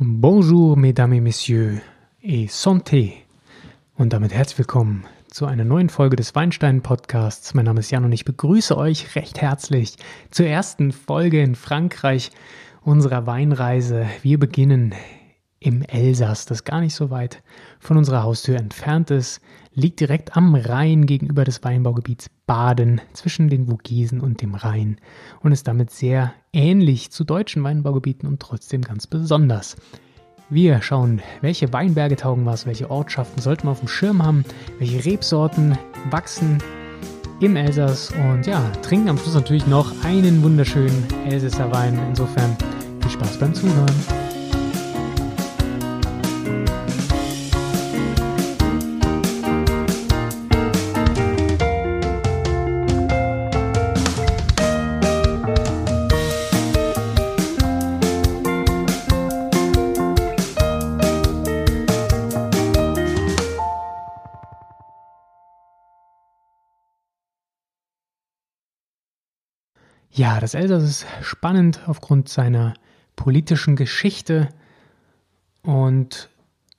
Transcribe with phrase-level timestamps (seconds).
[0.00, 1.80] Bonjour, mesdames et messieurs,
[2.20, 3.12] et santé.
[3.96, 7.54] Und damit herzlich willkommen zu einer neuen Folge des Weinstein Podcasts.
[7.54, 9.94] Mein Name ist Jan und ich begrüße euch recht herzlich
[10.32, 12.32] zur ersten Folge in Frankreich
[12.82, 14.06] unserer Weinreise.
[14.22, 14.96] Wir beginnen
[15.64, 17.42] im Elsass, das gar nicht so weit
[17.80, 19.40] von unserer Haustür entfernt ist,
[19.72, 24.98] liegt direkt am Rhein gegenüber des Weinbaugebiets Baden zwischen den Vogesen und dem Rhein
[25.40, 29.76] und ist damit sehr ähnlich zu deutschen Weinbaugebieten und trotzdem ganz besonders.
[30.50, 34.44] Wir schauen, welche Weinberge taugen was, welche Ortschaften sollte man auf dem Schirm haben,
[34.78, 35.78] welche Rebsorten
[36.10, 36.58] wachsen
[37.40, 41.98] im Elsass und ja, trinken am Schluss natürlich noch einen wunderschönen Elsässer Wein.
[42.10, 42.54] Insofern
[43.00, 44.23] viel Spaß beim Zuhören.
[70.16, 72.74] Ja, das Elsass ist spannend aufgrund seiner
[73.16, 74.48] politischen Geschichte
[75.64, 76.28] und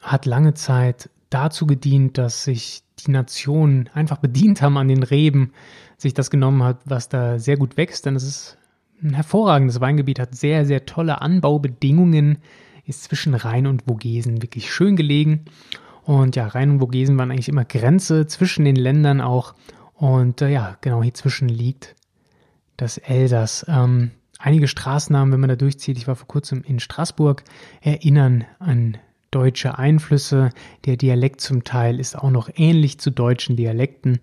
[0.01, 5.51] hat lange Zeit dazu gedient, dass sich die Nationen einfach bedient haben an den Reben,
[5.97, 8.57] sich das genommen hat, was da sehr gut wächst, denn es ist
[9.03, 12.37] ein hervorragendes Weingebiet, hat sehr, sehr tolle Anbaubedingungen,
[12.85, 15.43] ist zwischen Rhein und Vogesen wirklich schön gelegen.
[16.03, 19.55] Und ja, Rhein und Vogesen waren eigentlich immer Grenze zwischen den Ländern auch.
[19.93, 21.95] Und äh, ja, genau hier zwischen liegt
[22.77, 23.65] das Elsass.
[23.67, 27.43] Ähm, einige Straßennamen, wenn man da durchzieht, ich war vor kurzem in Straßburg,
[27.81, 28.97] erinnern an
[29.31, 30.51] deutsche Einflüsse.
[30.85, 34.19] Der Dialekt zum Teil ist auch noch ähnlich zu deutschen Dialekten.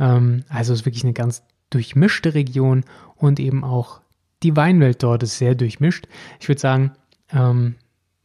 [0.00, 2.84] Ähm, also es ist wirklich eine ganz durchmischte Region
[3.16, 4.00] und eben auch
[4.42, 6.06] die Weinwelt dort ist sehr durchmischt.
[6.40, 6.92] Ich würde sagen,
[7.32, 7.76] ähm,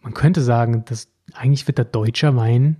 [0.02, 2.78] man könnte sagen, dass eigentlich wird da deutscher Wein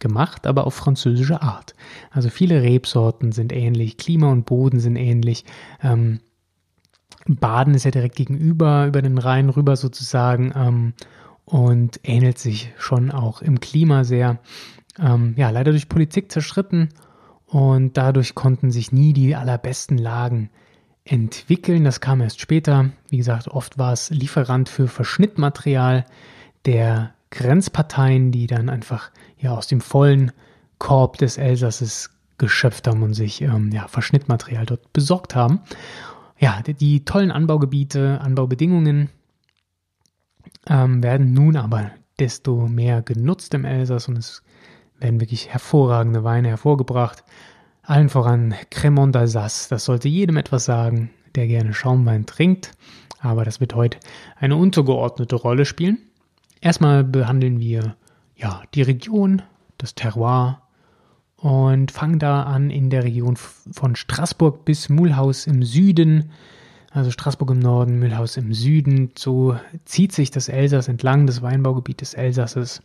[0.00, 1.74] gemacht, aber auf französische Art.
[2.10, 5.44] Also viele Rebsorten sind ähnlich, Klima und Boden sind ähnlich.
[5.82, 6.20] Ähm,
[7.26, 10.94] Baden ist ja direkt gegenüber, über den Rhein rüber sozusagen ähm,
[11.44, 14.38] und ähnelt sich schon auch im Klima sehr.
[14.98, 16.88] Ähm, ja, leider durch Politik zerschritten
[17.46, 20.50] und dadurch konnten sich nie die allerbesten Lagen
[21.04, 21.84] entwickeln.
[21.84, 22.90] Das kam erst später.
[23.08, 26.06] Wie gesagt, oft war es Lieferant für Verschnittmaterial
[26.66, 30.32] der Grenzparteien, die dann einfach ja aus dem vollen
[30.78, 35.60] Korb des Elsasses geschöpft haben und sich ähm, ja, Verschnittmaterial dort besorgt haben.
[36.38, 39.10] Ja, die, die tollen Anbaugebiete, Anbaubedingungen
[40.66, 44.42] ähm, werden nun aber desto mehr genutzt im Elsass und es
[44.98, 47.24] werden wirklich hervorragende Weine hervorgebracht.
[47.82, 49.68] Allen voran Cremant d'Alsace.
[49.68, 52.72] Das sollte jedem etwas sagen, der gerne Schaumwein trinkt.
[53.20, 53.98] Aber das wird heute
[54.36, 55.98] eine untergeordnete Rolle spielen.
[56.60, 57.96] Erstmal behandeln wir
[58.36, 59.42] ja, die Region,
[59.78, 60.62] das Terroir
[61.36, 66.30] und fangen da an in der Region von Straßburg bis Mulhouse im Süden.
[66.90, 69.12] Also Straßburg im Norden, Mühlhaus im Süden.
[69.16, 72.82] So zieht sich das Elsass entlang des Weinbaugebietes Elsasses.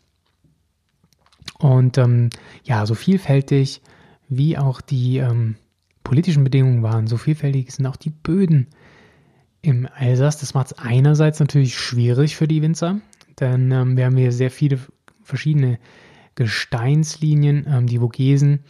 [1.59, 2.30] Und ähm,
[2.64, 3.81] ja, so vielfältig
[4.30, 5.56] wie auch die ähm,
[6.03, 8.68] politischen Bedingungen waren, so vielfältig sind auch die Böden
[9.62, 10.38] im Elsass.
[10.38, 13.02] Das macht es einerseits natürlich schwierig für die Winzer,
[13.40, 14.79] denn ähm, wir haben hier sehr viele
[15.23, 15.79] verschiedene
[16.35, 17.66] Gesteinslinien.
[17.68, 18.63] Ähm, die Vogesen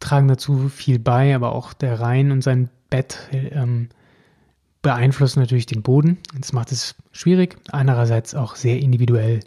[0.00, 3.88] tragen dazu viel bei, aber auch der Rhein und sein Bett ähm,
[4.82, 6.18] beeinflussen natürlich den Boden.
[6.38, 7.56] Das macht es schwierig.
[7.70, 9.40] Andererseits auch sehr individuell.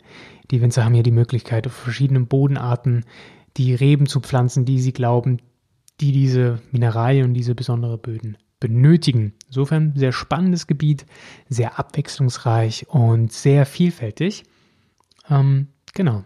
[0.52, 3.06] Die Winzer haben hier die Möglichkeit, auf verschiedenen Bodenarten
[3.58, 5.40] die Reben zu pflanzen, die sie glauben,
[6.00, 9.34] die diese Mineralien und diese besondere Böden benötigen.
[9.52, 11.06] Insofern sehr spannendes Gebiet,
[11.50, 14.46] sehr abwechslungsreich und sehr vielfältig.
[15.30, 16.24] Ähm, genau.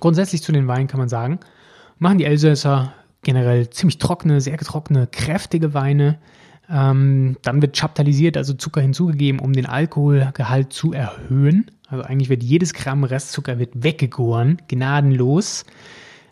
[0.00, 1.38] Grundsätzlich zu den Weinen kann man sagen,
[1.98, 2.92] machen die Elsässer
[3.22, 6.18] generell ziemlich trockene, sehr getrockene, kräftige Weine.
[6.68, 11.70] Ähm, dann wird chaptalisiert, also Zucker hinzugegeben, um den Alkoholgehalt zu erhöhen.
[11.86, 15.64] Also eigentlich wird jedes Gramm Restzucker wird weggegoren, gnadenlos.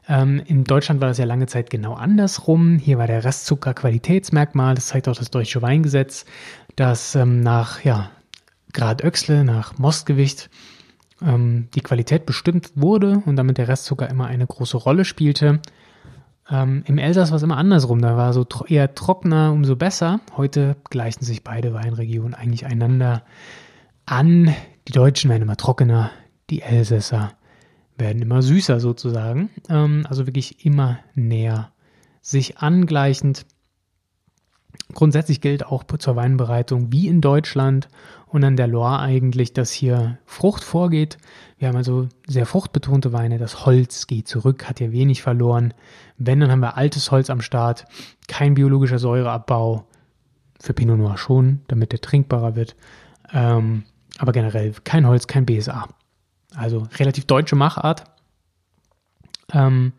[0.09, 2.79] Ähm, in Deutschland war das ja lange Zeit genau andersrum.
[2.79, 4.75] Hier war der Restzucker Qualitätsmerkmal.
[4.75, 6.25] Das zeigt auch das deutsche Weingesetz,
[6.77, 8.11] dass ähm, nach ja,
[8.73, 10.51] Grad Öxle, nach Mostgewicht,
[11.23, 15.61] ähm, die Qualität bestimmt wurde und damit der Restzucker immer eine große Rolle spielte.
[16.49, 18.01] Ähm, Im Elsass war es immer andersrum.
[18.01, 20.21] Da war so tro eher trockener, umso besser.
[20.37, 23.25] Heute gleichen sich beide Weinregionen eigentlich einander
[24.05, 24.55] an.
[24.87, 26.11] Die Deutschen werden immer trockener,
[26.51, 27.33] die Elsässer
[27.99, 29.51] werden immer süßer sozusagen.
[29.69, 31.73] Ähm, also wirklich immer näher
[32.21, 33.47] sich angleichend.
[34.93, 37.89] Grundsätzlich gilt auch zur Weinbereitung wie in Deutschland
[38.27, 41.19] und an der Loire eigentlich, dass hier Frucht vorgeht.
[41.59, 43.39] Wir haben also sehr fruchtbetonte Weine.
[43.39, 45.73] Das Holz geht zurück, hat hier wenig verloren.
[46.19, 47.87] Wenn, dann haben wir altes Holz am Start,
[48.29, 49.87] kein biologischer Säureabbau.
[50.59, 52.77] Für Pinot Noir schon, damit der trinkbarer wird.
[53.33, 53.85] Ähm,
[54.19, 55.89] aber generell kein Holz, kein BSA.
[56.57, 58.05] Also relativ deutsche Machart.
[59.53, 59.93] Ähm,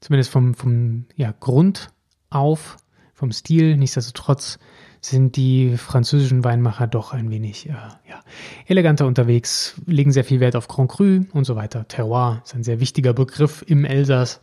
[0.00, 1.88] zumindest vom, vom ja, Grund
[2.30, 2.76] auf
[3.14, 3.76] vom Stil.
[3.76, 4.58] Nichtsdestotrotz
[5.00, 8.20] sind die französischen Weinmacher doch ein wenig äh, ja,
[8.66, 11.86] eleganter unterwegs, legen sehr viel Wert auf Grand Cru und so weiter.
[11.88, 14.40] Terroir ist ein sehr wichtiger Begriff im Elsass.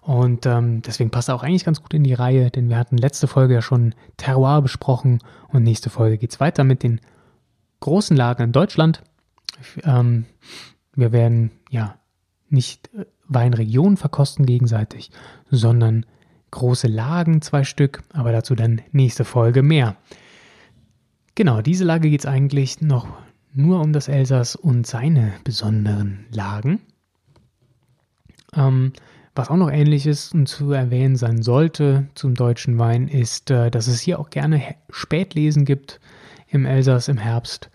[0.00, 2.98] Und ähm, deswegen passt er auch eigentlich ganz gut in die Reihe, denn wir hatten
[2.98, 7.00] letzte Folge ja schon Terroir besprochen und nächste Folge geht es weiter mit den
[7.80, 9.02] großen Lagen in Deutschland.
[9.82, 10.26] Ähm,
[10.96, 11.96] wir werden ja
[12.48, 15.10] nicht äh, Weinregionen verkosten gegenseitig,
[15.50, 16.06] sondern
[16.50, 19.96] große Lagen, zwei Stück, aber dazu dann nächste Folge mehr.
[21.34, 23.08] Genau, diese Lage geht es eigentlich noch
[23.52, 26.80] nur um das Elsass und seine besonderen Lagen.
[28.54, 28.92] Ähm,
[29.34, 33.70] was auch noch ähnlich ist und zu erwähnen sein sollte zum deutschen Wein, ist, äh,
[33.70, 36.00] dass es hier auch gerne Spätlesen gibt
[36.48, 37.70] im Elsass im Herbst.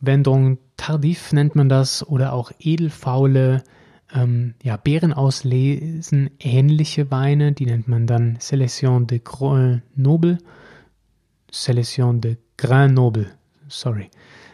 [0.00, 3.62] Vendron tardif nennt man das oder auch edelfaule
[4.14, 10.38] ähm, ja, Beeren auslesen, ähnliche Weine, die nennt man dann Selection de Grain Noble.
[11.50, 13.26] Selection de Grain Noble,
[13.68, 14.10] sorry.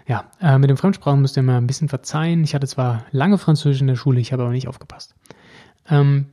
[0.06, 2.44] Ja, äh, mit dem Fremdsprachen müsst ihr mal ein bisschen verzeihen.
[2.44, 5.14] Ich hatte zwar lange Französisch in der Schule, ich habe aber nicht aufgepasst.
[5.88, 6.26] Ähm,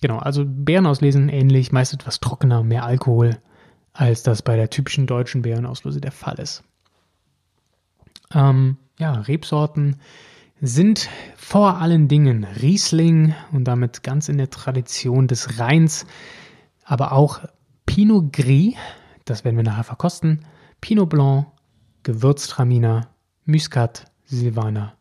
[0.00, 3.38] genau, also Beeren auslesen ähnlich, meist etwas trockener, mehr Alkohol,
[3.92, 6.64] als das bei der typischen deutschen Beerenauslese der Fall ist.
[8.34, 9.96] Ähm, ja, Rebsorten
[10.60, 16.06] sind vor allen Dingen Riesling und damit ganz in der Tradition des Rheins,
[16.84, 17.40] aber auch
[17.86, 18.74] Pinot Gris,
[19.24, 20.44] das werden wir nachher verkosten,
[20.80, 21.46] Pinot Blanc,
[22.02, 23.08] Gewürztraminer,
[23.46, 24.94] Muscat, Silvaner,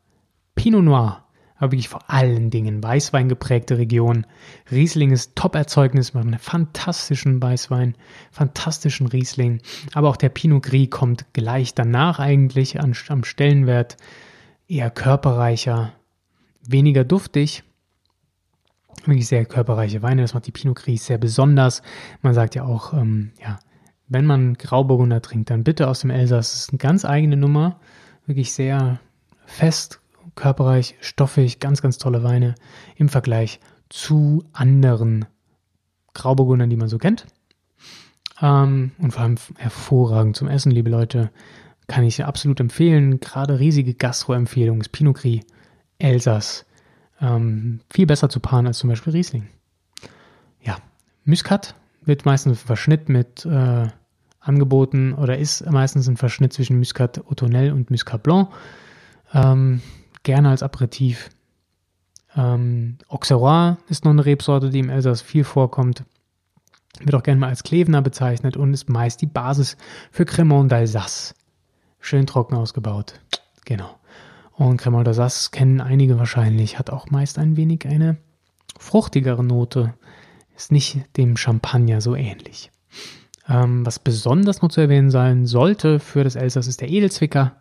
[0.55, 1.25] Pinot Noir,
[1.59, 4.25] aber wirklich vor allen Dingen Weißwein geprägte Region.
[4.71, 7.95] Riesling ist Top-Erzeugnis, macht einen fantastischen Weißwein,
[8.31, 9.61] fantastischen Riesling,
[9.93, 13.97] aber auch der Pinot Gris kommt gleich danach eigentlich an, am Stellenwert
[14.67, 15.93] eher körperreicher,
[16.65, 17.63] weniger duftig.
[19.05, 21.81] Wirklich sehr körperreiche Weine, das macht die Pinot Gris sehr besonders.
[22.21, 23.59] Man sagt ja auch, ähm, ja,
[24.07, 26.51] wenn man Grauburgunder trinkt, dann bitte aus dem Elsass.
[26.51, 27.79] Das ist eine ganz eigene Nummer.
[28.25, 28.99] Wirklich sehr
[29.45, 30.01] fest,
[30.39, 32.55] körperreich, stoffig, ganz, ganz tolle Weine
[32.95, 33.59] im Vergleich
[33.89, 35.25] zu anderen
[36.13, 37.25] Grauburgundern, die man so kennt.
[38.41, 41.29] Ähm, und vor allem hervorragend zum Essen, liebe Leute.
[41.87, 43.19] Kann ich absolut empfehlen.
[43.19, 45.41] Gerade riesige Gastro-Empfehlung ist Pinot Gris,
[45.97, 46.65] Elsass.
[47.19, 49.47] Ähm, viel besser zu paaren als zum Beispiel Riesling.
[50.61, 50.77] Ja,
[51.25, 51.75] Muscat
[52.05, 53.87] wird meistens ein Verschnitt mit äh,
[54.39, 58.49] angeboten oder ist meistens ein Verschnitt zwischen Muscat Autonel und Muscat Blanc.
[59.33, 59.81] Ähm,
[60.23, 61.29] gerne als Aperitif.
[62.35, 66.03] Ähm, Auxerrois ist noch eine Rebsorte, die im Elsass viel vorkommt.
[66.99, 69.77] Wird auch gerne mal als Klevener bezeichnet und ist meist die Basis
[70.11, 71.33] für Cremant d'Alsace.
[71.99, 73.19] Schön trocken ausgebaut.
[73.65, 73.99] Genau.
[74.53, 78.17] Und Cremant d'Alsace kennen einige wahrscheinlich, hat auch meist ein wenig eine
[78.77, 79.93] fruchtigere Note.
[80.55, 82.71] Ist nicht dem Champagner so ähnlich.
[83.47, 87.55] Ähm, was besonders noch zu erwähnen sein sollte für das Elsass ist der Edelzwicker.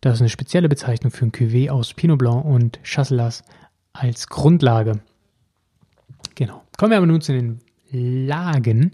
[0.00, 3.42] Das ist eine spezielle Bezeichnung für ein Cuvée aus Pinot Blanc und Chasselas
[3.92, 5.00] als Grundlage.
[6.36, 6.62] Genau.
[6.76, 8.92] Kommen wir aber nun zu den Lagen,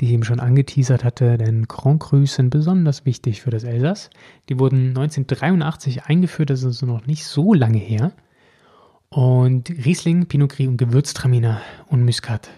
[0.00, 4.10] die ich eben schon angeteasert hatte, denn Grand Crus sind besonders wichtig für das Elsass.
[4.48, 8.12] Die wurden 1983 eingeführt, das ist also noch nicht so lange her.
[9.10, 12.48] Und Riesling, Pinot Gris und Gewürztraminer und Muscat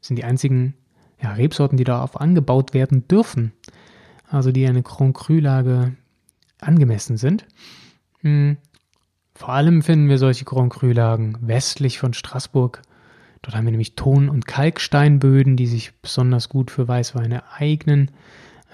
[0.00, 0.74] sind die einzigen
[1.22, 3.52] ja, Rebsorten, die darauf angebaut werden dürfen.
[4.28, 5.94] Also die eine Grand Cru-Lage
[6.60, 7.46] angemessen sind.
[8.20, 8.56] Hm.
[9.34, 12.82] Vor allem finden wir solche Grand Cru-Lagen westlich von Straßburg
[13.42, 18.10] Dort haben wir nämlich Ton- und Kalksteinböden, die sich besonders gut für Weißweine eignen.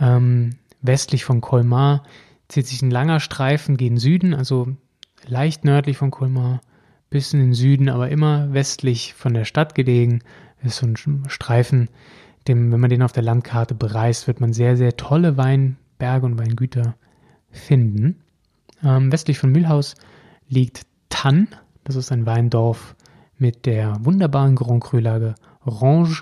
[0.01, 2.03] Ähm, westlich von Colmar
[2.49, 4.69] zieht sich ein langer Streifen gegen Süden, also
[5.27, 6.61] leicht nördlich von Colmar
[7.11, 10.21] bis in den Süden, aber immer westlich von der Stadt gelegen.
[10.63, 11.89] Das ist so ein Streifen,
[12.49, 16.39] dem, wenn man den auf der Landkarte bereist, wird man sehr, sehr tolle Weinberge und
[16.39, 16.97] Weingüter
[17.55, 18.21] finden.
[18.83, 19.95] Ähm, westlich von Mühlhaus
[20.49, 21.49] liegt Tann,
[21.85, 22.97] das ist ein Weindorf
[23.39, 25.35] mit der wunderbaren Grand Cru-Lage
[25.67, 26.17] Range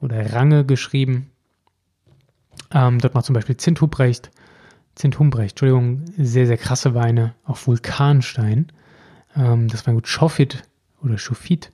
[0.00, 1.30] oder Range geschrieben.
[2.72, 4.30] Ähm, dort macht zum Beispiel Zint Hubrecht,
[4.94, 8.72] Zint Humbrecht, Entschuldigung, sehr, sehr krasse Weine auf Vulkanstein.
[9.36, 10.62] Ähm, das Weingut Schoffit
[11.02, 11.70] oder Schofit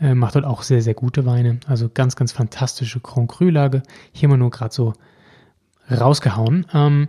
[0.00, 1.60] äh, macht dort auch sehr, sehr gute Weine.
[1.66, 3.82] Also ganz, ganz fantastische Grand Cru-Lage.
[4.12, 4.94] Hier mal nur gerade so
[5.90, 6.66] rausgehauen.
[6.72, 7.08] Ähm,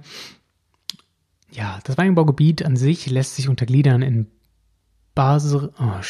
[1.55, 4.27] ja, das Weinbaugebiet an sich lässt sich untergliedern in
[5.13, 6.01] Basel, oh,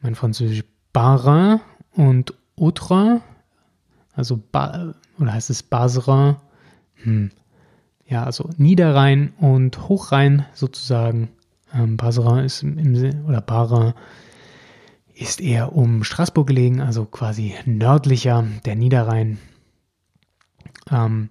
[0.00, 1.60] mein Französisch, Barin
[1.94, 3.22] und Outre,
[4.14, 6.36] also ba, oder heißt es Baserin?
[7.02, 7.30] Hm.
[8.06, 11.28] Ja, also Niederrhein und Hochrhein sozusagen.
[11.72, 13.94] Ähm, Baserin ist im, im oder Barin
[15.14, 19.38] ist eher um Straßburg gelegen, also quasi nördlicher der Niederrhein.
[20.90, 21.30] Ähm,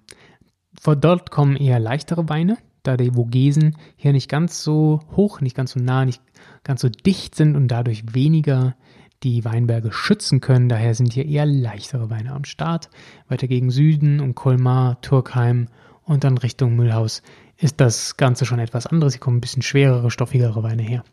[0.79, 5.55] von dort kommen eher leichtere Weine, da die Vogesen hier nicht ganz so hoch, nicht
[5.55, 6.21] ganz so nah, nicht
[6.63, 8.75] ganz so dicht sind und dadurch weniger
[9.23, 10.69] die Weinberge schützen können.
[10.69, 12.89] Daher sind hier eher leichtere Weine am Start.
[13.27, 15.67] Weiter gegen Süden um Colmar, Turkheim
[16.03, 17.21] und dann Richtung Müllhaus
[17.57, 19.13] ist das Ganze schon etwas anderes.
[19.13, 21.03] Hier kommen ein bisschen schwerere, stoffigere Weine her.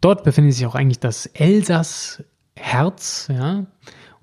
[0.00, 3.66] Dort befindet sich auch eigentlich das Elsass-Herz, ja.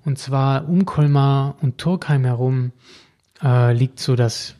[0.04, 2.72] Und zwar um Colmar und Turkheim herum
[3.42, 4.56] äh, liegt so das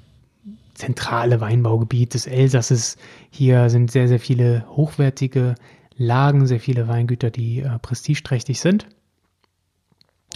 [0.74, 2.96] zentrale Weinbaugebiet des Elsasses.
[3.30, 5.54] Hier sind sehr, sehr viele hochwertige
[5.96, 8.86] Lagen, sehr viele Weingüter, die äh, prestigeträchtig sind.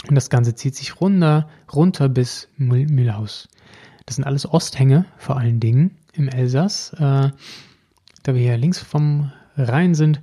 [0.07, 3.47] Und das Ganze zieht sich runter, runter bis Mühlhaus.
[4.05, 6.93] Das sind alles Osthänge vor allen Dingen im Elsass.
[6.93, 7.31] Äh,
[8.23, 10.21] da wir hier links vom Rhein sind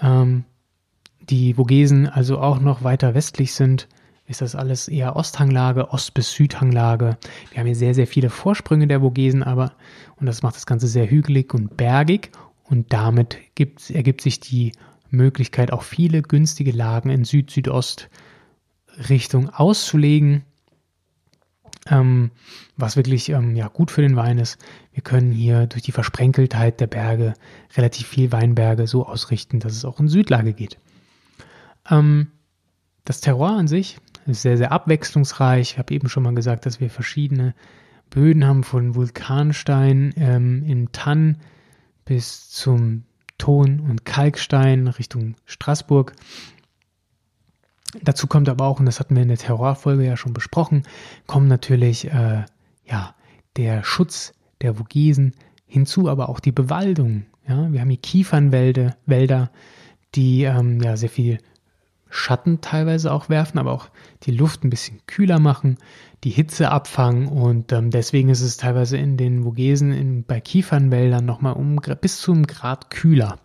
[0.00, 0.44] ähm,
[1.20, 3.88] die Vogesen also auch noch weiter westlich sind,
[4.32, 7.16] ist das alles eher Osthanglage, Ost- bis Südhanglage.
[7.50, 9.72] Wir haben hier sehr, sehr viele Vorsprünge der Vogesen, aber,
[10.16, 12.30] und das macht das Ganze sehr hügelig und bergig.
[12.64, 14.72] Und damit gibt, ergibt sich die
[15.10, 20.44] Möglichkeit, auch viele günstige Lagen in Süd-Südost-Richtung auszulegen
[21.90, 22.30] ähm,
[22.76, 24.58] was wirklich ähm, ja, gut für den Wein ist.
[24.92, 27.34] Wir können hier durch die Versprenkeltheit der Berge
[27.76, 30.78] relativ viel Weinberge so ausrichten, dass es auch in Südlage geht.
[31.90, 32.28] Ähm,
[33.04, 35.72] das Terroir an sich sehr, sehr abwechslungsreich.
[35.72, 37.54] Ich habe eben schon mal gesagt, dass wir verschiedene
[38.10, 41.38] Böden haben, von Vulkanstein ähm, in Tann
[42.04, 43.04] bis zum
[43.38, 46.14] Ton- und Kalkstein Richtung Straßburg.
[48.02, 50.84] Dazu kommt aber auch, und das hatten wir in der Terrorfolge ja schon besprochen,
[51.26, 52.44] kommt natürlich äh,
[52.84, 53.14] ja,
[53.56, 55.34] der Schutz der Vogesen
[55.66, 57.26] hinzu, aber auch die Bewaldung.
[57.46, 57.70] Ja?
[57.72, 59.50] Wir haben hier Kiefernwälder, Wälder,
[60.14, 61.38] die ähm, ja, sehr viel
[62.14, 63.88] Schatten teilweise auch werfen, aber auch
[64.24, 65.78] die Luft ein bisschen kühler machen,
[66.24, 71.24] die Hitze abfangen und ähm, deswegen ist es teilweise in den Vogesen in, bei Kiefernwäldern
[71.24, 73.38] nochmal um bis zum Grad kühler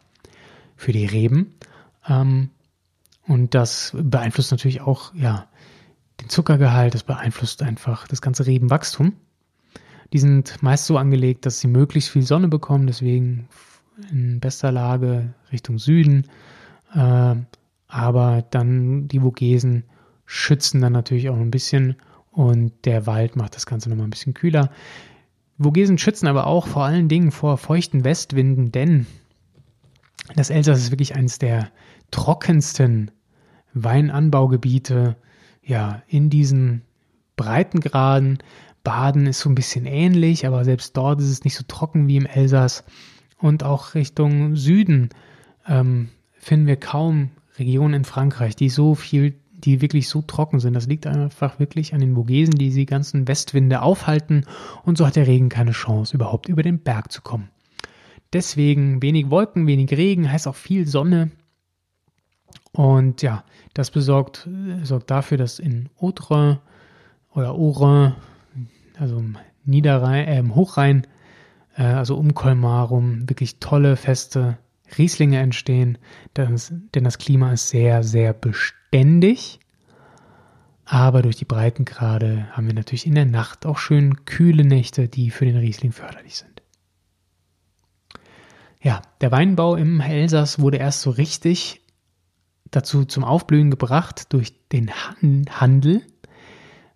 [0.76, 1.56] für die Reben.
[2.10, 2.50] Ähm,
[3.26, 5.48] und das beeinflusst natürlich auch, ja,
[6.20, 9.14] den Zuckergehalt, das beeinflusst einfach das ganze Rebenwachstum.
[10.12, 13.48] Die sind meist so angelegt, dass sie möglichst viel Sonne bekommen, deswegen
[14.12, 16.28] in bester Lage Richtung Süden.
[16.94, 17.36] Äh,
[17.88, 19.84] aber dann die Vogesen
[20.25, 21.96] schützen dann natürlich auch ein bisschen
[22.32, 24.70] und der Wald macht das Ganze nochmal ein bisschen kühler.
[25.58, 29.08] Vogesen schützen aber auch vor allen Dingen vor feuchten Westwinden, denn
[30.36, 31.70] das Elsass ist wirklich eines der
[32.12, 33.12] trockensten
[33.74, 35.15] Weinanbaugebiete,
[35.63, 36.84] ja, in diesen
[37.36, 38.39] Breitengraden.
[38.84, 42.17] Baden ist so ein bisschen ähnlich, aber selbst dort ist es nicht so trocken wie
[42.17, 42.84] im Elsass.
[43.39, 45.10] Und auch Richtung Süden
[45.67, 50.74] ähm, finden wir kaum Regionen in Frankreich, die so viel, die wirklich so trocken sind.
[50.74, 54.46] Das liegt einfach wirklich an den Vogesen, die die ganzen Westwinde aufhalten
[54.84, 57.50] und so hat der Regen keine Chance, überhaupt über den Berg zu kommen.
[58.34, 61.32] Deswegen wenig Wolken, wenig Regen, heißt auch viel Sonne.
[62.74, 64.48] Und ja, das besorgt,
[64.84, 66.60] sorgt dafür, dass in Autre
[67.34, 68.16] oder Aure,
[69.00, 71.08] also im Niederrhein, äh, im Hochrhein,
[71.76, 74.58] äh, also um Colmar rum, wirklich tolle, feste
[74.98, 75.98] Rieslinge entstehen.
[76.34, 79.60] Das, denn das Klima ist sehr, sehr beständig.
[80.86, 85.32] Aber durch die Breitengrade haben wir natürlich in der Nacht auch schön kühle Nächte, die
[85.32, 86.62] für den Riesling förderlich sind.
[88.82, 91.82] Ja, der Weinbau im Elsass wurde erst so richtig
[92.72, 96.03] dazu zum Aufblühen gebracht durch den Handel.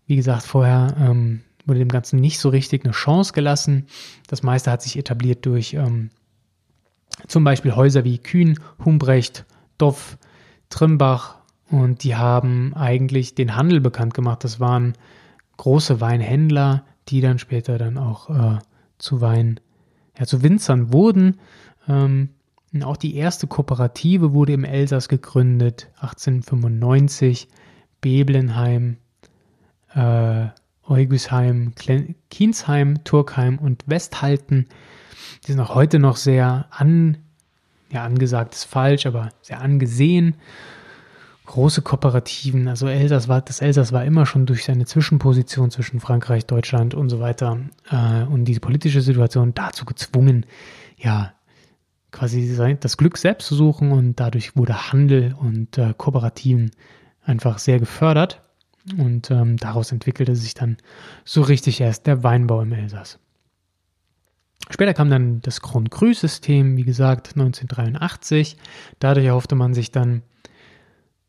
[0.06, 3.88] Wie gesagt, vorher ähm, wurde dem Ganzen nicht so richtig eine Chance gelassen.
[4.28, 6.12] Das meiste hat sich etabliert durch ähm,
[7.28, 9.46] zum Beispiel Häuser wie Kühn, Humbrecht,
[9.78, 10.18] Doff,
[10.70, 11.36] Trimbach
[11.70, 14.44] und die haben eigentlich den Handel bekannt gemacht.
[14.44, 14.94] Das waren
[15.58, 18.60] große Weinhändler, die dann später dann auch äh,
[18.98, 19.60] zu Wein,
[20.18, 21.40] ja, zu Winzern wurden.
[21.88, 22.30] Ähm,
[22.84, 27.48] auch die erste Kooperative wurde im Elsass gegründet, 1895.
[28.00, 28.98] Beblenheim,
[29.94, 30.48] äh,
[30.88, 31.74] Eugusheim,
[32.30, 34.68] Kiensheim, Turkheim und Westhalten.
[35.46, 37.18] Die sind auch heute noch sehr an,
[37.90, 40.36] ja, angesagt ist falsch, aber sehr angesehen.
[41.46, 42.68] große Kooperativen.
[42.68, 47.10] Also Elsass war, das Elsass war immer schon durch seine Zwischenposition zwischen Frankreich, Deutschland und
[47.10, 47.60] so weiter
[47.90, 50.46] äh, und diese politische Situation dazu gezwungen,
[50.98, 51.34] ja,
[52.12, 56.72] quasi das Glück selbst zu suchen und dadurch wurde Handel und äh, Kooperativen
[57.24, 58.42] einfach sehr gefördert
[58.98, 60.78] und ähm, daraus entwickelte sich dann
[61.24, 63.20] so richtig erst der Weinbau im Elsass.
[64.70, 68.58] Später kam dann das Grand Cru-System, wie gesagt, 1983.
[69.00, 70.22] Dadurch erhoffte man sich dann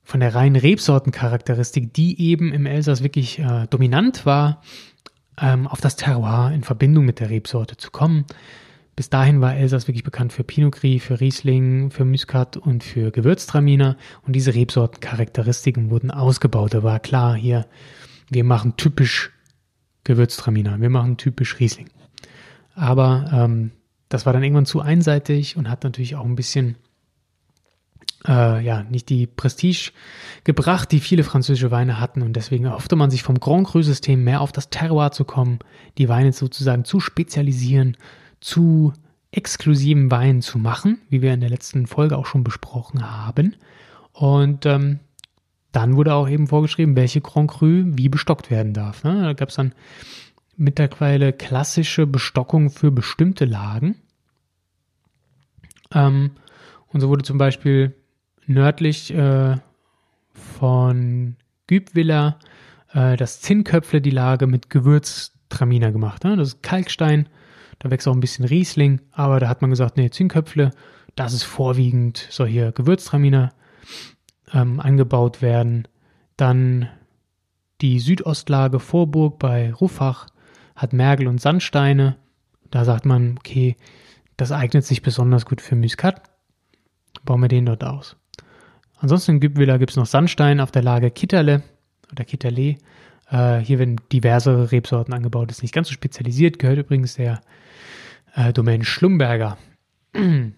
[0.05, 4.63] von der reinen Rebsortencharakteristik, die eben im Elsass wirklich äh, dominant war,
[5.41, 8.27] ähm, auf das Terroir in Verbindung mit der Rebsorte zu kommen.
[8.95, 13.11] Bis dahin war Elsass wirklich bekannt für Pinot Gris, für Riesling, für Muscat und für
[13.11, 13.97] Gewürztraminer.
[14.27, 16.75] Und diese Rebsortencharakteristiken wurden ausgebaut.
[16.75, 17.67] Da war klar hier,
[18.31, 19.31] wir machen typisch
[20.05, 21.89] Gewürztraminer, wir machen typisch Riesling.
[22.75, 23.71] Aber ähm,
[24.09, 26.77] das war dann irgendwann zu einseitig und hat natürlich auch ein bisschen
[28.27, 29.93] äh, ja, nicht die Prestige
[30.45, 32.23] gebracht, die viele französische Weine hatten.
[32.23, 35.61] Und deswegen erhoffte man sich vom Grand Cru-System mehr auf das Terroir zu kommen,
[35.99, 37.97] die Weine sozusagen zu spezialisieren,
[38.43, 38.93] zu
[39.31, 43.57] exklusiven Weinen zu machen, wie wir in der letzten Folge auch schon besprochen haben.
[44.13, 45.01] Und ähm,
[45.71, 49.05] dann wurde auch eben vorgeschrieben, welche Grand Cru wie bestockt werden darf.
[49.05, 49.23] Ne?
[49.23, 49.75] Da gab es dann
[50.57, 53.97] mittlerweile klassische Bestockung für bestimmte Lagen.
[55.95, 56.33] Ähm,
[56.89, 57.95] und so wurde zum Beispiel
[58.47, 59.57] nördlich äh,
[60.35, 61.37] von
[61.69, 62.39] Gübwiller
[62.93, 66.25] äh, das Zinnköpfle, die Lage mit Gewürztraminer gemacht.
[66.25, 66.37] Ne?
[66.37, 67.29] Das ist Kalkstein,
[67.83, 70.71] da wächst auch ein bisschen Riesling, aber da hat man gesagt, nee, Zinnköpfle,
[71.17, 73.53] das ist vorwiegend, soll hier Gewürztraminer
[74.53, 75.89] ähm, angebaut werden.
[76.37, 76.89] Dann
[77.81, 80.29] die Südostlage Vorburg bei Ruffach
[80.77, 82.19] hat Mergel und Sandsteine.
[82.71, 83.75] Da sagt man, okay,
[84.37, 86.23] das eignet sich besonders gut für Muskat.
[87.25, 88.17] Bauen wir den dort aus.
[88.99, 91.65] Ansonsten in Gübwiller gibt es noch Sandstein auf der Lage Kitterle
[92.13, 92.77] oder Kitterle.
[93.33, 95.51] Äh, hier werden diverse Rebsorten angebaut.
[95.51, 97.41] Ist nicht ganz so spezialisiert, gehört übrigens der
[98.35, 99.59] äh, Domain Schlumberger.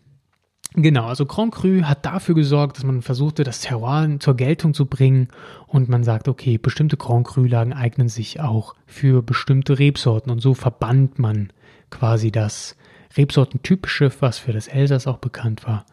[0.77, 4.87] Genau, also Grand Cru hat dafür gesorgt, dass man versuchte, das Terroir zur Geltung zu
[4.87, 5.29] bringen
[5.69, 10.53] und man sagt, okay, bestimmte Grand Cru-Lagen eignen sich auch für bestimmte Rebsorten und so
[10.53, 11.53] verband man
[11.91, 12.77] quasi das
[13.17, 15.87] Rebsortentypische, was für das Elsass auch bekannt war,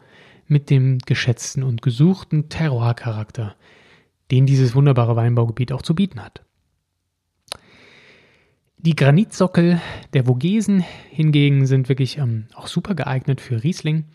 [0.48, 3.54] mit dem geschätzten und gesuchten Terroir-Charakter,
[4.32, 6.42] den dieses wunderbare Weinbaugebiet auch zu bieten hat.
[8.84, 9.80] Die Granitsockel
[10.12, 14.06] der Vogesen hingegen sind wirklich ähm, auch super geeignet für Riesling.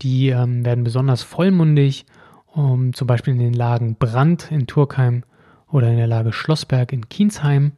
[0.00, 2.06] Die ähm, werden besonders vollmundig,
[2.46, 5.24] um, zum Beispiel in den Lagen Brand in Turkheim
[5.70, 7.72] oder in der Lage Schlossberg in Kiensheim.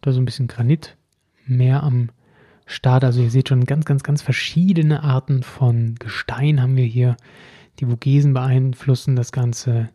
[0.00, 0.96] Da so ein bisschen Granit
[1.44, 2.08] mehr am
[2.64, 3.04] Start.
[3.04, 7.18] Also ihr seht schon ganz, ganz, ganz verschiedene Arten von Gestein haben wir hier.
[7.80, 9.90] Die Vogesen beeinflussen das Ganze.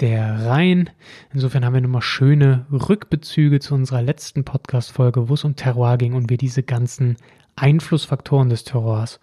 [0.00, 0.90] Der Rhein.
[1.32, 6.14] Insofern haben wir nochmal schöne Rückbezüge zu unserer letzten Podcast-Folge, wo es um Terroir ging
[6.14, 7.16] und wir diese ganzen
[7.56, 9.18] Einflussfaktoren des Terroirs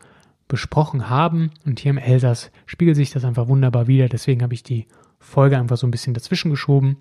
[0.50, 1.52] besprochen haben.
[1.66, 4.10] Und hier im Elsass spiegelt sich das einfach wunderbar wieder.
[4.10, 6.98] Deswegen habe ich die Folge einfach so ein bisschen dazwischen geschoben.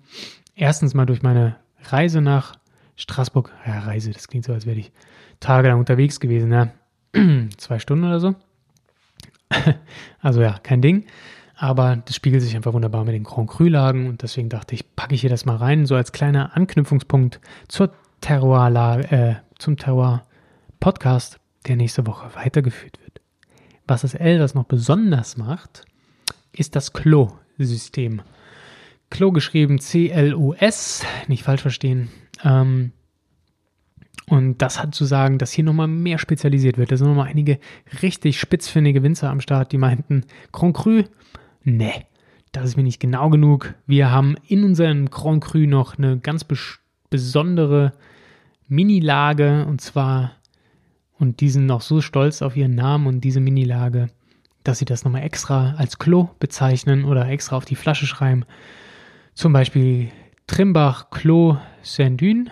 [0.55, 2.55] Erstens mal durch meine Reise nach
[2.95, 3.51] Straßburg.
[3.67, 4.93] Ja, Reise, das klingt so, als wäre ich
[5.41, 6.71] tagelang unterwegs gewesen, ja.
[7.57, 8.35] Zwei Stunden oder so.
[10.21, 11.05] also ja, kein Ding.
[11.57, 15.15] Aber das spiegelt sich einfach wunderbar mit den Grand Cru-Lagen und deswegen dachte ich, packe
[15.15, 21.77] ich hier das mal rein, so als kleiner Anknüpfungspunkt zur Terroir, äh, zum Terroir-Podcast, der
[21.77, 23.21] nächste Woche weitergeführt wird.
[23.87, 25.85] Was das Elsass noch besonders macht,
[26.51, 28.21] ist das Klo-System.
[29.09, 32.09] Klo geschrieben C-L-O-S, nicht falsch verstehen.
[32.43, 32.91] Ähm,
[34.27, 36.91] und das hat zu sagen, dass hier nochmal mehr spezialisiert wird.
[36.91, 37.59] Da sind nochmal einige
[38.01, 41.03] richtig spitzfindige Winzer am Start, die meinten, Grand Cru,
[41.65, 41.91] ne,
[42.51, 43.73] das ist mir nicht genau genug.
[43.85, 46.45] Wir haben in unserem Grand Cru noch eine ganz
[47.09, 47.93] besondere
[48.67, 50.31] Mini-Lage und zwar,
[51.19, 54.07] und die sind noch so stolz auf ihren Namen und diese Mini-Lage,
[54.63, 58.45] dass sie das nochmal extra als Klo bezeichnen oder extra auf die Flasche schreiben.
[59.33, 60.09] Zum Beispiel
[60.47, 62.49] Trimbach Clos Saint-Dune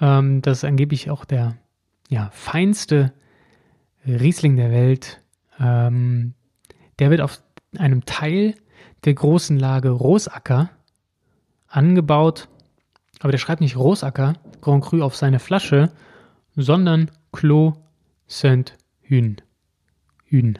[0.00, 1.56] ähm, das ist angeblich auch der
[2.08, 3.12] ja, feinste
[4.06, 5.22] Riesling der Welt.
[5.58, 6.34] Ähm,
[6.98, 7.42] der wird auf
[7.78, 8.54] einem Teil
[9.04, 10.70] der großen Lage Rosacker
[11.68, 12.48] angebaut.
[13.20, 15.92] Aber der schreibt nicht Rosacker Grand Cru auf seine Flasche,
[16.54, 17.74] sondern Clos
[18.26, 19.36] Saint-Hune.
[20.24, 20.58] Hühn.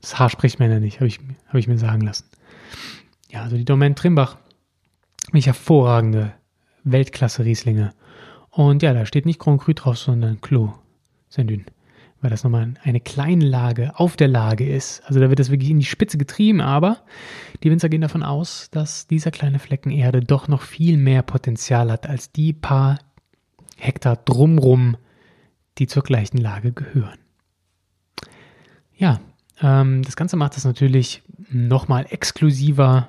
[0.00, 2.26] Das Haar spricht man ja nicht, habe ich, hab ich mir sagen lassen.
[3.30, 4.36] Ja, also die Domaine Trimbach.
[5.32, 6.32] Mich hervorragende
[6.84, 7.92] Weltklasse Rieslinge.
[8.50, 10.70] Und ja, da steht nicht Grand Cru drauf, sondern Clos
[11.28, 11.64] Saint-Dune.
[12.26, 15.00] Weil das nochmal eine kleine Lage auf der Lage ist.
[15.06, 17.04] Also da wird das wirklich in die Spitze getrieben, aber
[17.62, 21.88] die Winzer gehen davon aus, dass dieser kleine Flecken Erde doch noch viel mehr Potenzial
[21.88, 22.98] hat als die paar
[23.76, 24.96] Hektar drumrum,
[25.78, 27.18] die zur gleichen Lage gehören.
[28.96, 29.20] Ja,
[29.62, 33.06] ähm, das Ganze macht es natürlich nochmal exklusiver.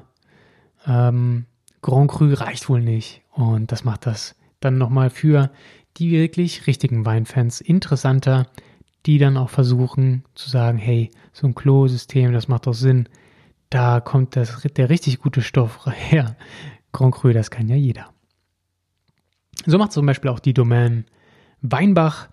[0.86, 1.48] Ähm,
[1.82, 3.24] Grand Cru reicht wohl nicht.
[3.32, 5.50] Und das macht das dann nochmal für
[5.98, 8.46] die wirklich richtigen Weinfans interessanter,
[9.06, 13.08] die dann auch versuchen zu sagen, hey, so ein Klo-System, das macht doch Sinn.
[13.70, 16.36] Da kommt das, der richtig gute Stoff her.
[16.92, 18.10] Grand Cru, das kann ja jeder.
[19.66, 21.06] So macht zum Beispiel auch die Domaine
[21.62, 22.28] Weinbach.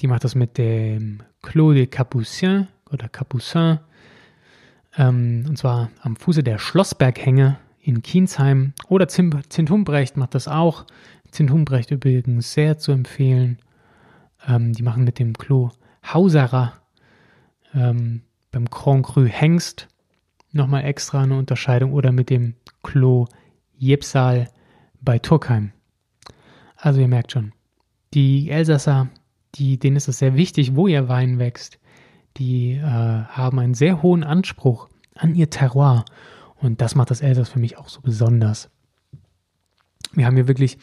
[0.00, 3.80] Die macht das mit dem Clos de Capucin oder Capucin.
[4.96, 8.72] Ähm, und zwar am Fuße der Schlossberghänge in Kiensheim.
[8.88, 10.84] Oder Zint Humbrecht macht das auch.
[11.30, 13.58] Zint Humbrecht übrigens sehr zu empfehlen.
[14.46, 15.70] Ähm, die machen mit dem Klo
[16.04, 16.74] Hauserer
[17.74, 19.88] ähm, beim Grand Cru Hengst
[20.52, 23.26] nochmal extra eine Unterscheidung oder mit dem Klo
[23.76, 24.48] Jepsal
[25.00, 25.72] bei Turkheim.
[26.76, 27.52] Also ihr merkt schon,
[28.14, 29.08] die Elsasser,
[29.56, 31.78] die, denen ist es sehr wichtig, wo ihr Wein wächst.
[32.36, 36.04] Die äh, haben einen sehr hohen Anspruch an ihr Terroir.
[36.56, 38.70] Und das macht das Elsass für mich auch so besonders.
[40.12, 40.78] Wir haben hier wirklich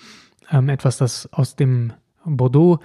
[0.52, 1.94] ähm, etwas, das aus dem
[2.26, 2.80] Bordeaux,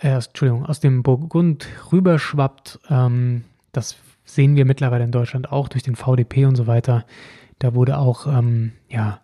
[0.00, 2.80] äh, Entschuldigung, aus dem Burgund rüberschwappt.
[2.90, 7.04] Ähm, das sehen wir mittlerweile in Deutschland auch durch den VDP und so weiter.
[7.58, 9.20] Da wurde auch, ähm, ja,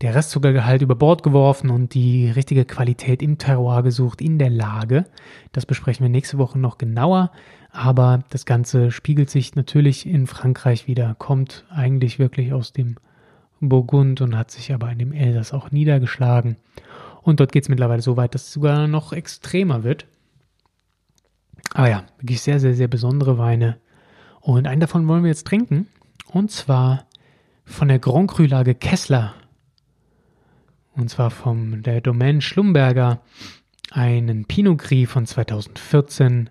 [0.00, 5.06] der Restzuckergehalt über Bord geworfen und die richtige Qualität im Terroir gesucht, in der Lage.
[5.52, 7.30] Das besprechen wir nächste Woche noch genauer.
[7.70, 12.96] Aber das Ganze spiegelt sich natürlich in Frankreich wieder, kommt eigentlich wirklich aus dem
[13.60, 16.56] Burgund und hat sich aber in dem Elsass auch niedergeschlagen.
[17.22, 20.06] Und dort geht es mittlerweile so weit, dass es sogar noch extremer wird.
[21.72, 23.78] Aber ja, wirklich sehr, sehr, sehr besondere Weine.
[24.40, 25.86] Und einen davon wollen wir jetzt trinken.
[26.26, 27.06] Und zwar
[27.64, 29.34] von der Grand Cru-Lage Kessler
[30.94, 33.20] und zwar vom der Domaine Schlumberger
[33.90, 36.50] einen Pinot Gris von 2014.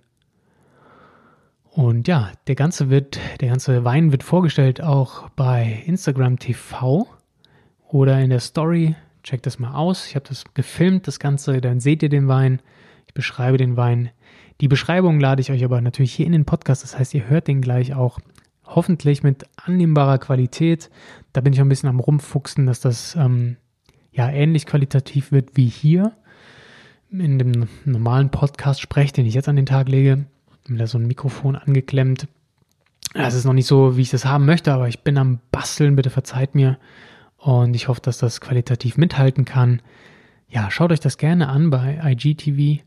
[1.70, 7.08] Und ja, der ganze wird, der ganze Wein wird vorgestellt auch bei Instagram TV
[7.88, 8.96] oder in der Story.
[9.24, 10.08] Checkt das mal aus.
[10.08, 12.60] Ich habe das gefilmt, das Ganze, dann seht ihr den Wein.
[13.08, 14.10] Ich beschreibe den Wein.
[14.62, 16.84] Die Beschreibung lade ich euch aber natürlich hier in den Podcast.
[16.84, 18.20] Das heißt, ihr hört den gleich auch
[18.66, 20.90] hoffentlich mit annehmbarer Qualität.
[21.34, 23.58] Da bin ich auch ein bisschen am Rumfuchsen, dass das ähm,
[24.12, 26.14] ja ähnlich qualitativ wird wie hier
[27.12, 30.26] in dem normalen Podcast spreche, den ich jetzt an den Tag lege.
[30.68, 32.28] Mit da so ein Mikrofon angeklemmt.
[33.14, 35.96] Das ist noch nicht so, wie ich das haben möchte, aber ich bin am Basteln,
[35.96, 36.78] bitte verzeiht mir.
[37.42, 39.82] Und ich hoffe, dass das qualitativ mithalten kann.
[40.48, 42.84] Ja, schaut euch das gerne an bei IGTV.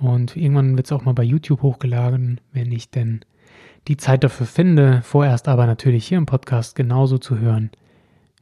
[0.00, 3.20] Und irgendwann wird es auch mal bei YouTube hochgeladen, wenn ich denn
[3.88, 5.02] die Zeit dafür finde.
[5.02, 7.70] Vorerst aber natürlich hier im Podcast genauso zu hören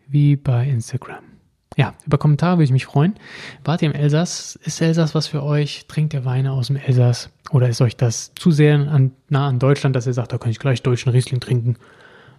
[0.07, 1.25] wie bei Instagram.
[1.77, 3.15] Ja, über Kommentare würde ich mich freuen.
[3.65, 4.57] Wart ihr im Elsass?
[4.62, 5.87] Ist Elsass was für euch?
[5.89, 7.31] Trinkt ihr Weine aus dem Elsass?
[7.51, 10.51] Oder ist euch das zu sehr an, nah an Deutschland, dass ihr sagt, da kann
[10.51, 11.77] ich gleich deutschen Riesling trinken?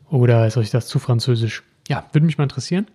[0.09, 1.63] Oder ist euch das zu französisch?
[1.87, 2.87] Ja, würde mich mal interessieren.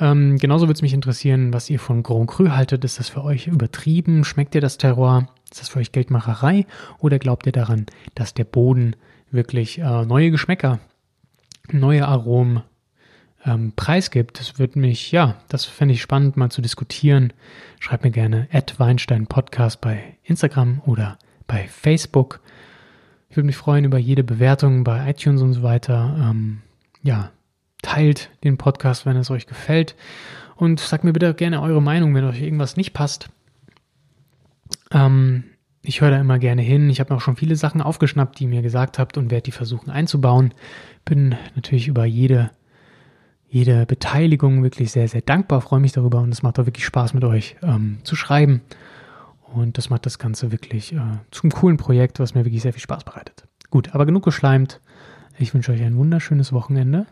[0.00, 2.84] Ähm, genauso würde es mich interessieren, was ihr von Grand Cru haltet.
[2.84, 4.24] Ist das für euch übertrieben?
[4.24, 5.28] Schmeckt ihr das Terroir?
[5.50, 6.66] Ist das für euch Geldmacherei?
[6.98, 8.96] Oder glaubt ihr daran, dass der Boden
[9.30, 10.80] wirklich äh, neue Geschmäcker,
[11.70, 12.62] neue Aromen
[13.44, 14.40] ähm, preisgibt.
[14.40, 17.32] Das würde mich, ja, das fände ich spannend mal zu diskutieren.
[17.80, 22.40] Schreibt mir gerne at Weinstein Podcast bei Instagram oder bei Facebook.
[23.28, 26.16] Ich würde mich freuen über jede Bewertung bei iTunes und so weiter.
[26.18, 26.62] Ähm,
[27.02, 27.30] ja,
[27.82, 29.94] teilt den Podcast, wenn es euch gefällt.
[30.56, 33.28] Und sagt mir bitte gerne eure Meinung, wenn euch irgendwas nicht passt.
[34.92, 35.44] Ähm,
[35.82, 36.88] ich höre da immer gerne hin.
[36.88, 39.52] Ich habe auch schon viele Sachen aufgeschnappt, die ihr mir gesagt habt und werde die
[39.52, 40.54] versuchen einzubauen.
[41.04, 42.50] Bin natürlich über jede
[43.52, 47.12] jede Beteiligung wirklich sehr, sehr dankbar, freue mich darüber und es macht auch wirklich Spaß
[47.12, 48.62] mit euch ähm, zu schreiben.
[49.42, 52.80] Und das macht das Ganze wirklich äh, zum coolen Projekt, was mir wirklich sehr viel
[52.80, 53.44] Spaß bereitet.
[53.68, 54.80] Gut, aber genug geschleimt.
[55.38, 57.06] Ich wünsche euch ein wunderschönes Wochenende.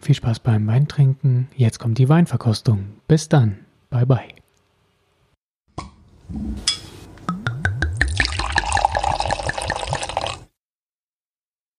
[0.00, 1.48] Viel Spaß beim Weintrinken.
[1.54, 2.86] Jetzt kommt die Weinverkostung.
[3.06, 3.58] Bis dann.
[3.90, 4.28] Bye bye.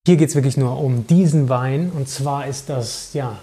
[0.06, 1.92] Hier geht es wirklich nur um diesen Wein.
[1.92, 3.40] Und zwar ist das, ja,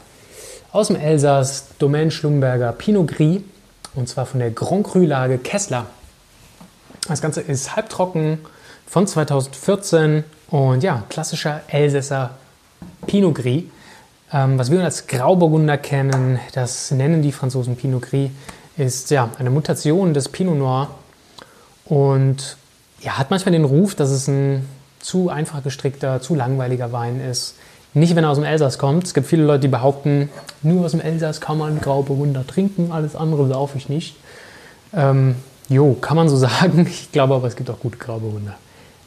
[0.71, 3.41] aus dem Elsass, Domaine Schlumberger Pinot Gris
[3.95, 5.87] und zwar von der Grand Cru-Lage Kessler.
[7.09, 8.39] Das Ganze ist halbtrocken
[8.87, 12.31] von 2014 und ja, klassischer Elsässer
[13.07, 13.65] Pinot Gris.
[14.33, 18.31] Ähm, was wir als Grauburgunder kennen, das nennen die Franzosen Pinot Gris,
[18.77, 20.91] ist ja eine Mutation des Pinot Noir
[21.87, 22.57] und
[23.01, 24.69] ja, hat manchmal den Ruf, dass es ein
[25.01, 27.55] zu einfach gestrickter, zu langweiliger Wein ist.
[27.95, 29.05] Nicht, wenn er aus dem Elsass kommt.
[29.05, 30.29] Es gibt viele Leute, die behaupten,
[30.63, 34.17] nur aus dem Elsass kann man Grauburgunder trinken, alles andere laufe ich nicht.
[34.93, 35.37] Ähm,
[35.69, 36.87] jo, kann man so sagen.
[36.87, 38.57] Ich glaube aber, es gibt auch gute Grauburgunder.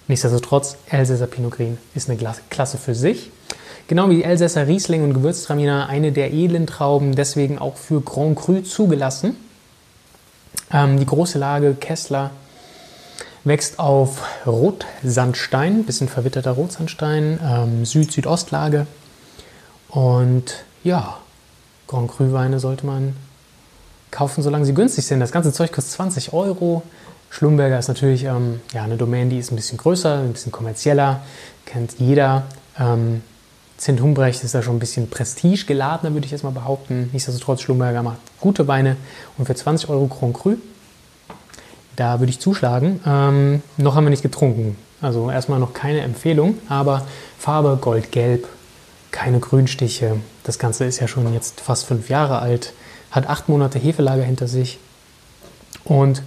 [0.08, 2.18] Nichtsdestotrotz, Elsässer Pinot Gris ist eine
[2.50, 3.30] Klasse für sich.
[3.92, 8.62] Genau wie Elsässer Riesling und Gewürztraminer eine der edlen Trauben, deswegen auch für Grand Cru
[8.62, 9.36] zugelassen.
[10.72, 12.32] Ähm, die große Lage Kessler
[13.44, 18.88] wächst auf Rotsandstein, bisschen verwitterter Rotsandstein, ähm, Süd-Südostlage.
[19.90, 21.18] Und ja,
[21.88, 23.14] Grand Cru Weine sollte man
[24.10, 25.20] kaufen, solange sie günstig sind.
[25.20, 26.84] Das ganze Zeug kostet 20 Euro.
[27.30, 31.24] Schlumberger ist natürlich ähm, ja, eine Domain, die ist ein bisschen größer, ein bisschen kommerzieller,
[31.66, 32.44] kennt jeder.
[32.80, 33.22] Ähm,
[33.82, 37.10] Zint Humbrecht ist da schon ein bisschen prestigegeladener, würde ich jetzt mal behaupten.
[37.14, 38.96] Nichtsdestotrotz, Schlumberger macht gute Weine
[39.40, 40.54] und für 20 Euro Grand Cru,
[41.96, 43.00] da würde ich zuschlagen.
[43.08, 47.08] Ähm, noch haben wir nicht getrunken, also erstmal noch keine Empfehlung, aber
[47.40, 48.48] Farbe goldgelb,
[49.10, 50.18] keine Grünstiche.
[50.44, 52.74] Das Ganze ist ja schon jetzt fast fünf Jahre alt,
[53.10, 54.78] hat acht Monate Hefelager hinter sich
[55.86, 56.22] und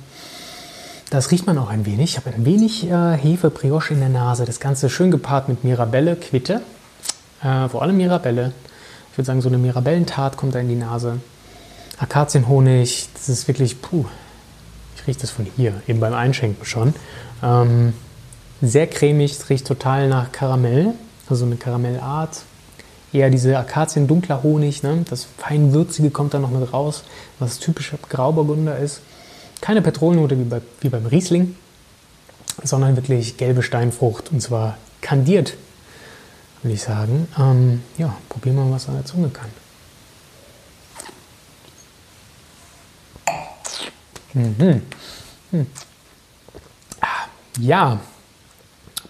[1.08, 2.10] das riecht man auch ein wenig.
[2.10, 4.44] Ich habe ein wenig äh, Hefe-Brioche in der Nase.
[4.44, 6.60] Das Ganze schön gepaart mit Mirabelle, Quitte.
[7.44, 8.52] Äh, vor allem Mirabelle.
[9.12, 11.20] Ich würde sagen, so eine Mirabellentat kommt da in die Nase.
[11.98, 14.07] Akazienhonig, das ist wirklich, puh,
[14.96, 16.94] ich rieche das von hier, eben beim Einschenken schon.
[17.42, 17.92] Ähm,
[18.61, 20.94] sehr cremig, es riecht total nach Karamell,
[21.28, 22.42] also eine Karamellart.
[23.12, 25.04] Eher diese Akazien dunkler Honig, ne?
[25.09, 27.04] das feinwürzige kommt da noch mit raus,
[27.38, 29.02] was typisch Grauburgunder ist.
[29.61, 31.54] Keine Petrolnote wie, bei, wie beim Riesling,
[32.64, 35.54] sondern wirklich gelbe Steinfrucht und zwar kandiert,
[36.64, 37.29] würde ich sagen.
[37.38, 39.50] Ähm, ja, probieren wir mal, was an der Zunge kann.
[44.33, 44.83] Mhm.
[45.50, 45.66] Hm.
[47.61, 48.00] Ja,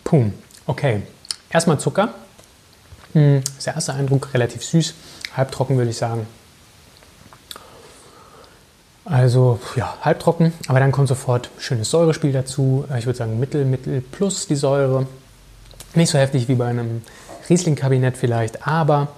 [0.03, 0.35] pum,
[0.67, 1.03] okay.
[1.49, 2.12] Erstmal Zucker.
[3.14, 3.43] Hm.
[3.57, 4.93] Das erste Eindruck relativ süß,
[5.37, 6.27] halbtrocken würde ich sagen.
[9.07, 12.85] Also ja, halbtrocken, aber dann kommt sofort schönes Säurespiel dazu.
[12.99, 15.07] Ich würde sagen Mittel, Mittel plus die Säure.
[15.95, 17.03] Nicht so heftig wie bei einem
[17.48, 19.09] Riesling-Kabinett vielleicht, aber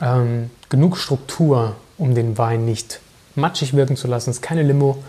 [0.00, 3.00] ähm, genug Struktur, um den Wein nicht
[3.34, 4.30] matschig wirken zu lassen.
[4.30, 5.02] Es ist keine Limo.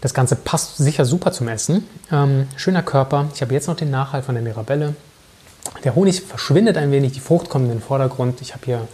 [0.00, 1.86] Das Ganze passt sicher super zum Essen.
[2.12, 3.28] Ähm, schöner Körper.
[3.34, 4.94] Ich habe jetzt noch den Nachhalt von der Mirabelle.
[5.82, 8.40] Der Honig verschwindet ein wenig, die Frucht kommt in den Vordergrund.
[8.42, 8.88] Ich habe hier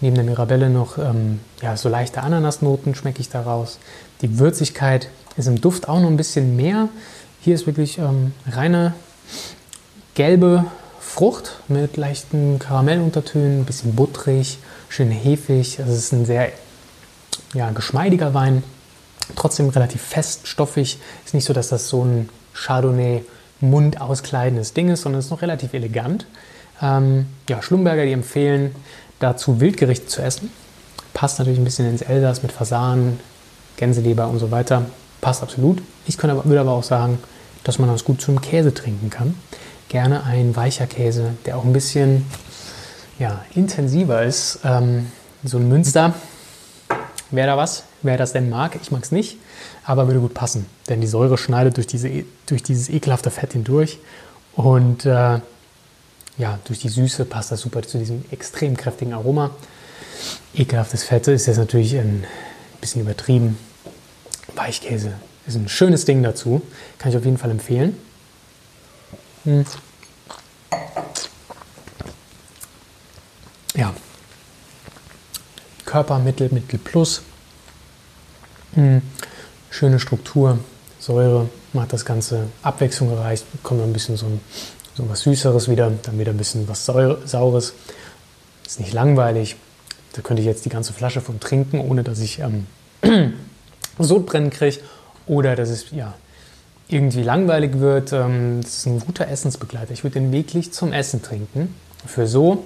[0.00, 3.78] neben der Mirabelle noch ähm, ja, so leichte Ananasnoten schmecke ich daraus.
[4.20, 6.88] Die Würzigkeit ist im Duft auch noch ein bisschen mehr.
[7.40, 8.94] Hier ist wirklich ähm, reine
[10.14, 10.64] gelbe
[11.04, 15.78] Frucht mit leichten Karamelluntertönen, ein bisschen butterig, schön hefig.
[15.78, 16.50] Also es ist ein sehr
[17.52, 18.64] ja, geschmeidiger Wein,
[19.36, 20.98] trotzdem relativ feststoffig.
[21.24, 23.22] Ist nicht so, dass das so ein Chardonnay
[23.60, 26.26] Mund auskleidendes Ding ist, sondern es ist noch relativ elegant.
[26.82, 28.74] Ähm, ja, Schlumberger, die empfehlen,
[29.20, 30.50] dazu Wildgerichte zu essen.
[31.12, 33.20] Passt natürlich ein bisschen ins Elsass mit Fasan,
[33.76, 34.86] Gänseleber und so weiter.
[35.20, 35.80] Passt absolut.
[36.06, 37.20] Ich könnte aber, würde aber auch sagen,
[37.62, 39.36] dass man das gut zum Käse trinken kann.
[39.88, 42.24] Gerne ein weicher Käse, der auch ein bisschen
[43.18, 44.60] ja, intensiver ist.
[44.64, 45.10] Ähm,
[45.44, 46.14] so ein Münster.
[47.30, 47.84] Wäre da was?
[48.02, 49.38] Wer das denn mag, ich mag es nicht,
[49.84, 53.98] aber würde gut passen, denn die Säure schneidet durch, diese, durch dieses ekelhafte Fett hindurch
[54.54, 55.40] und äh,
[56.36, 59.50] ja, durch die Süße passt das super zu diesem extrem kräftigen Aroma.
[60.54, 62.24] Ekelhaftes Fett ist jetzt natürlich ein
[62.80, 63.58] bisschen übertrieben.
[64.54, 65.14] Weichkäse
[65.46, 66.62] ist ein schönes Ding dazu.
[66.98, 67.96] Kann ich auf jeden Fall empfehlen.
[69.44, 69.64] Hm.
[73.74, 73.94] Ja.
[75.84, 76.48] Körper Mittel,
[76.82, 77.22] Plus.
[78.74, 79.02] Hm.
[79.70, 80.58] Schöne Struktur,
[80.98, 84.40] Säure macht das Ganze Abwechslung erreicht, kommt ein bisschen so ein
[84.94, 87.74] so was Süßeres wieder, dann wieder ein bisschen was Saures.
[88.64, 89.56] Ist nicht langweilig.
[90.12, 92.66] Da könnte ich jetzt die ganze Flasche von trinken, ohne dass ich ähm,
[93.98, 94.78] Sodbrennen kriege
[95.26, 96.14] oder dass es ja,
[96.88, 98.12] irgendwie langweilig wird.
[98.12, 99.92] Ähm, das ist ein guter Essensbegleiter.
[99.92, 101.74] Ich würde den wirklich zum Essen trinken.
[102.06, 102.64] Für so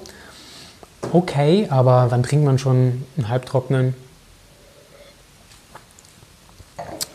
[1.13, 3.95] okay, aber wann trinkt man schon einen halbtrockenen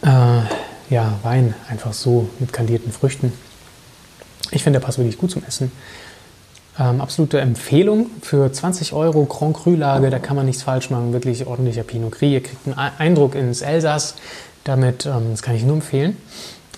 [0.03, 0.41] äh,
[0.89, 3.33] ja, Wein einfach so mit kandierten Früchten?
[4.51, 5.71] Ich finde, der passt wirklich gut zum Essen.
[6.79, 11.13] Ähm, absolute Empfehlung für 20 Euro Grand Cru-Lage, da kann man nichts falsch machen.
[11.13, 12.31] Wirklich ordentlicher Pinot Gris.
[12.31, 14.15] Ihr kriegt einen Eindruck ins Elsass.
[14.63, 16.17] Damit, ähm, das kann ich nur empfehlen.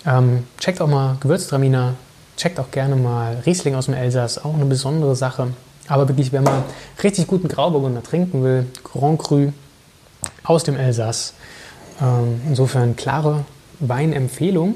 [0.06, 1.94] Ähm, checkt auch mal Gewürztraminer,
[2.36, 5.48] checkt auch gerne mal Riesling aus dem Elsass, auch eine besondere Sache.
[5.88, 6.62] Aber wirklich, wenn man
[7.02, 9.52] richtig guten Grauburgunder trinken will, Grand Cru
[10.44, 11.34] aus dem Elsass.
[12.00, 13.44] Ähm, insofern klare
[13.80, 14.74] Weinempfehlung.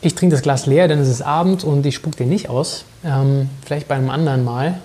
[0.00, 2.84] Ich trinke das Glas leer, denn es ist Abend und ich spuck den nicht aus.
[3.04, 4.80] Ähm, vielleicht bei einem anderen Mal.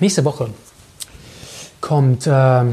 [0.00, 0.50] Nächste Woche
[1.80, 2.64] kommt äh,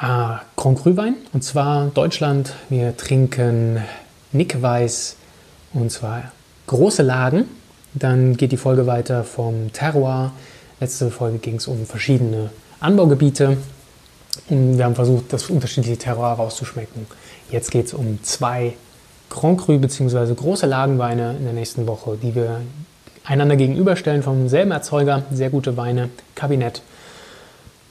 [0.00, 2.54] äh, Grand Cru Wein und zwar Deutschland.
[2.68, 3.82] Wir trinken
[4.32, 5.16] Nick Weiß
[5.74, 6.32] und zwar
[6.66, 7.46] große Lagen.
[7.94, 10.32] Dann geht die Folge weiter vom Terroir.
[10.80, 13.56] Letzte Folge ging es um verschiedene Anbaugebiete.
[14.48, 17.06] Und wir haben versucht, das unterschiedliche Terroir rauszuschmecken.
[17.50, 18.74] Jetzt geht es um zwei
[19.30, 20.34] Grand Cru bzw.
[20.34, 22.60] große Lagenweine in der nächsten Woche, die wir
[23.24, 25.24] einander gegenüberstellen vom selben Erzeuger.
[25.32, 26.82] Sehr gute Weine, Kabinett.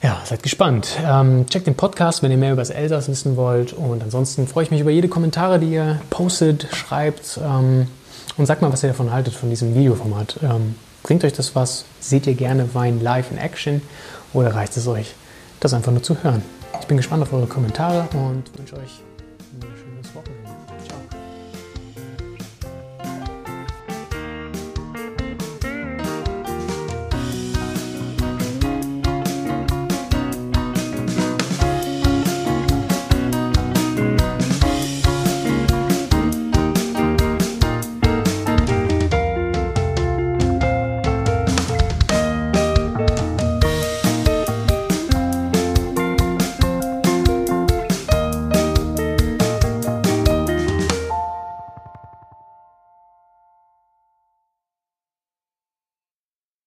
[0.01, 0.97] Ja, seid gespannt.
[1.03, 3.73] Ähm, checkt den Podcast, wenn ihr mehr über das Elsass wissen wollt.
[3.73, 7.39] Und ansonsten freue ich mich über jede Kommentare, die ihr postet, schreibt.
[7.43, 7.87] Ähm,
[8.37, 10.37] und sagt mal, was ihr davon haltet, von diesem Videoformat.
[10.43, 11.85] Ähm, bringt euch das was?
[11.99, 13.81] Seht ihr gerne Wein live in Action?
[14.33, 15.15] Oder reicht es euch,
[15.59, 16.43] das einfach nur zu hören?
[16.79, 19.01] Ich bin gespannt auf eure Kommentare und wünsche euch